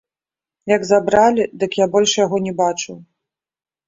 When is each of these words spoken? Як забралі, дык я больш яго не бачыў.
Як 0.75 0.81
забралі, 0.91 1.45
дык 1.63 1.71
я 1.79 1.87
больш 1.97 2.13
яго 2.25 2.37
не 2.47 2.53
бачыў. 2.63 2.95